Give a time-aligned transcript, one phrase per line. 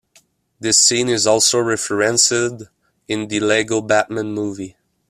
[0.59, 2.67] This scene is also referenced in
[3.27, 4.75] the The Lego Batman Movie.